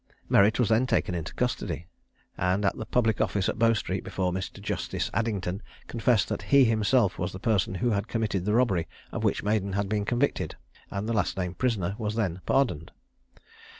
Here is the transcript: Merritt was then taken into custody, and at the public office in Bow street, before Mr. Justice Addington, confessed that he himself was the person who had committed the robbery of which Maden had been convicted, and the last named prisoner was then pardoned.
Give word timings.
Merritt 0.27 0.57
was 0.57 0.69
then 0.69 0.87
taken 0.87 1.13
into 1.13 1.35
custody, 1.35 1.85
and 2.35 2.65
at 2.65 2.75
the 2.75 2.87
public 2.87 3.21
office 3.21 3.47
in 3.47 3.55
Bow 3.59 3.73
street, 3.73 4.03
before 4.03 4.31
Mr. 4.33 4.59
Justice 4.59 5.11
Addington, 5.13 5.61
confessed 5.85 6.27
that 6.29 6.41
he 6.41 6.65
himself 6.65 7.19
was 7.19 7.31
the 7.33 7.39
person 7.39 7.75
who 7.75 7.91
had 7.91 8.07
committed 8.07 8.45
the 8.45 8.55
robbery 8.55 8.87
of 9.11 9.23
which 9.23 9.43
Maden 9.43 9.73
had 9.73 9.87
been 9.87 10.05
convicted, 10.05 10.55
and 10.89 11.07
the 11.07 11.13
last 11.13 11.37
named 11.37 11.59
prisoner 11.59 11.93
was 11.99 12.15
then 12.15 12.41
pardoned. 12.47 12.91